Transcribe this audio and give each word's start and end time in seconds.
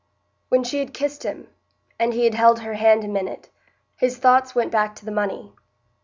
When 0.49 0.63
she 0.63 0.79
had 0.79 0.95
kissed 0.95 1.21
him, 1.21 1.47
and 1.99 2.11
he 2.11 2.23
had 2.23 2.33
held 2.33 2.61
her 2.61 2.73
hand 2.73 3.03
a 3.03 3.07
minute, 3.07 3.51
his 3.97 4.17
thoughts 4.17 4.55
went 4.55 4.71
back 4.71 4.95
to 4.95 5.05
the 5.05 5.11
money. 5.11 5.53